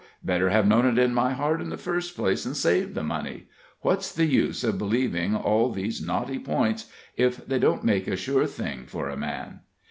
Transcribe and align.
Better 0.23 0.49
have 0.49 0.67
known 0.67 0.87
it 0.87 0.97
in 0.97 1.13
my 1.13 1.33
heart 1.33 1.61
in 1.61 1.69
the 1.69 1.77
first 1.77 2.15
place, 2.15 2.43
and 2.43 2.57
saved 2.57 2.95
the 2.95 3.03
money. 3.03 3.45
What's 3.81 4.11
the 4.11 4.25
use 4.25 4.63
of 4.63 4.79
believing 4.79 5.35
all 5.35 5.69
these 5.71 6.01
knotty 6.01 6.39
points, 6.39 6.89
if 7.17 7.45
they 7.45 7.59
don't 7.59 7.83
make 7.83 8.07
a 8.07 8.15
sure 8.15 8.47
thing 8.47 8.85
for 8.87 9.09
a 9.09 9.15
man?" 9.15 9.59